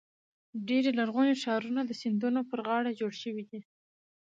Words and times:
ډېری 0.67 0.91
لرغوني 0.99 1.33
ښارونه 1.43 1.81
د 1.85 1.91
سیندونو 2.01 2.41
پر 2.49 2.59
غاړو 2.67 2.97
جوړ 2.99 3.13
شوي 3.23 3.43
دي. 3.49 3.61